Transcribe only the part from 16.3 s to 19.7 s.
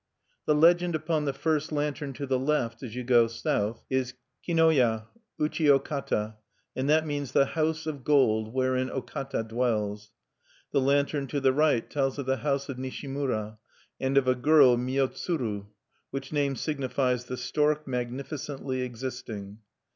name signifies The Stork Magnificently Existing.